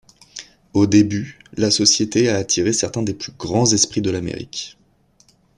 Au 0.73 0.87
début, 0.87 1.37
la 1.57 1.69
Société 1.69 2.27
a 2.31 2.37
attiré 2.37 2.73
certains 2.73 3.03
des 3.03 3.13
plus 3.13 3.33
grands 3.33 3.71
esprits 3.71 4.01
de 4.01 4.09
l'Amérique. 4.09 4.79